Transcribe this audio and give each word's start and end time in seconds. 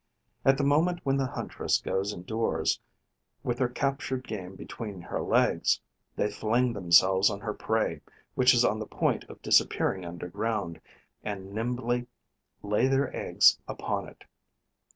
At 0.43 0.57
the 0.57 0.63
moment 0.63 0.99
when 1.05 1.17
the 1.17 1.27
huntress 1.27 1.79
goes 1.79 2.11
indoors, 2.11 2.79
with 3.43 3.59
her 3.59 3.69
captured 3.69 4.27
game 4.27 4.55
between 4.55 4.99
her 4.99 5.21
legs, 5.21 5.79
they 6.15 6.31
fling 6.31 6.73
themselves 6.73 7.29
on 7.29 7.41
her 7.41 7.53
prey, 7.53 8.01
which 8.33 8.55
is 8.55 8.65
on 8.65 8.79
the 8.79 8.87
point 8.87 9.25
of 9.25 9.39
disappearing 9.43 10.03
underground, 10.03 10.81
and 11.23 11.51
nimbly 11.53 12.07
lay 12.63 12.87
their 12.87 13.15
eggs 13.15 13.59
upon 13.67 14.07
it. 14.09 14.23